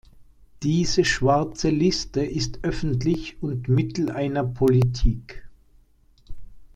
[0.63, 5.43] Diese Schwarze Liste ist öffentlich und Mittel einer -Politik.